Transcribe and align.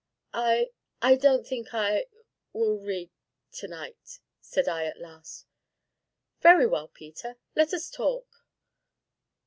"I 0.33 0.71
I 1.03 1.15
don't 1.15 1.45
think 1.45 1.75
I 1.75 2.07
will 2.53 2.79
read 2.79 3.11
to 3.51 3.67
night!" 3.67 4.19
said 4.39 4.67
I 4.67 4.85
at 4.85 4.99
last. 4.99 5.45
"Very 6.41 6.65
well, 6.65 6.87
Peter, 6.87 7.37
let 7.55 7.71
us 7.71 7.87
talk." 7.91 8.27